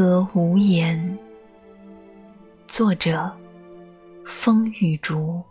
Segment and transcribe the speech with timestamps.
[0.00, 1.18] 何无言？
[2.68, 3.28] 作者：
[4.24, 5.42] 风雨竹。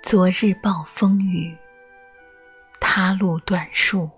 [0.00, 1.54] 昨日暴风雨，
[2.80, 4.08] 他路断树，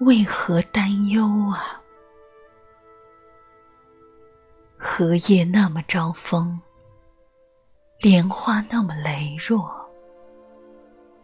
[0.00, 1.80] 为何担忧啊？
[5.00, 6.60] 荷叶那么招风，
[8.00, 9.74] 莲花那么羸弱，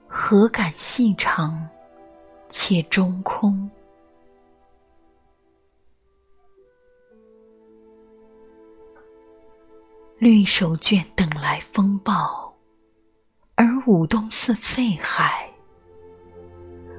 [0.09, 1.69] 何敢细长
[2.49, 3.71] 且中空？
[10.17, 12.51] 绿手绢等来风暴，
[13.57, 15.51] 而舞动似沸海。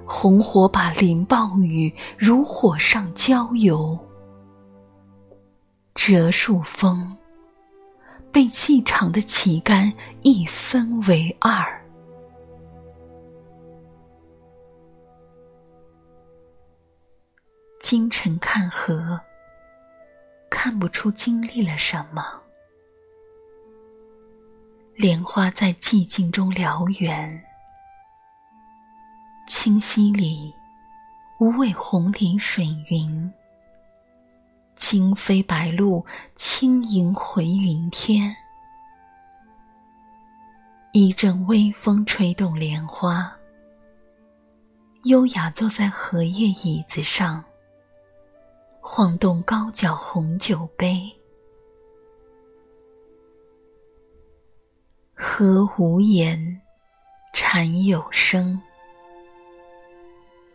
[0.06, 3.98] 红火把淋暴雨如火上浇油。
[6.10, 7.18] 折树风，
[8.32, 9.92] 被细长的旗杆
[10.22, 11.86] 一分为二。
[17.82, 19.20] 清晨看河，
[20.50, 22.24] 看不出经历了什么。
[24.96, 27.44] 莲花在寂静中燎原，
[29.46, 30.56] 清溪里
[31.42, 33.30] 无畏红林水云。
[34.90, 36.02] 轻飞白鹭，
[36.34, 38.34] 轻盈回云天。
[40.94, 43.30] 一阵微风吹动莲花，
[45.04, 47.44] 优雅坐在荷叶椅子上，
[48.80, 51.14] 晃动高脚红酒杯。
[55.14, 56.62] 荷无言，
[57.34, 58.62] 蝉有声。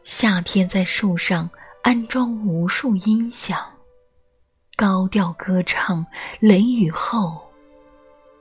[0.05, 1.51] 夏天在树上
[1.83, 3.71] 安装无数音响。
[4.77, 6.05] 高调歌唱，
[6.41, 7.43] 雷雨后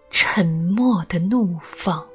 [0.10, 2.11] 沉默的怒放。